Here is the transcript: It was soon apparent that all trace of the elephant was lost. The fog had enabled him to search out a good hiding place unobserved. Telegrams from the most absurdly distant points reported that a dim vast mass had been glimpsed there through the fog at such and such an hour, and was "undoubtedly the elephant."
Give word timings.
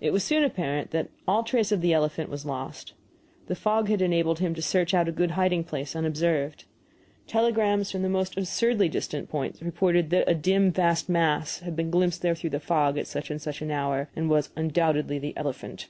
It 0.00 0.14
was 0.14 0.24
soon 0.24 0.42
apparent 0.42 0.90
that 0.92 1.10
all 1.28 1.42
trace 1.42 1.70
of 1.70 1.82
the 1.82 1.92
elephant 1.92 2.30
was 2.30 2.46
lost. 2.46 2.94
The 3.46 3.54
fog 3.54 3.90
had 3.90 4.00
enabled 4.00 4.38
him 4.38 4.54
to 4.54 4.62
search 4.62 4.94
out 4.94 5.06
a 5.06 5.12
good 5.12 5.32
hiding 5.32 5.64
place 5.64 5.94
unobserved. 5.94 6.64
Telegrams 7.26 7.90
from 7.90 8.00
the 8.00 8.08
most 8.08 8.38
absurdly 8.38 8.88
distant 8.88 9.28
points 9.28 9.60
reported 9.60 10.08
that 10.08 10.24
a 10.26 10.34
dim 10.34 10.72
vast 10.72 11.10
mass 11.10 11.58
had 11.60 11.76
been 11.76 11.90
glimpsed 11.90 12.22
there 12.22 12.34
through 12.34 12.48
the 12.48 12.58
fog 12.58 12.96
at 12.96 13.06
such 13.06 13.30
and 13.30 13.42
such 13.42 13.60
an 13.60 13.70
hour, 13.70 14.08
and 14.16 14.30
was 14.30 14.48
"undoubtedly 14.56 15.18
the 15.18 15.36
elephant." 15.36 15.88